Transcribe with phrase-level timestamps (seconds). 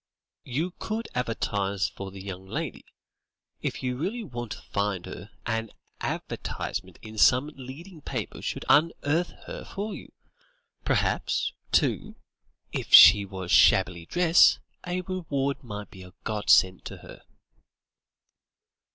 [0.47, 2.85] "You could advertise for the young lady.
[3.61, 9.29] If you really want to find her, an advertisement in some leading paper should unearth
[9.45, 10.11] her for you.
[10.83, 12.15] Perhaps, too,
[12.71, 17.21] if she was shabbily dressed, a reward might be a god send to her."